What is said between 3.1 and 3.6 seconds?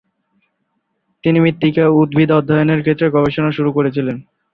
গবেষণা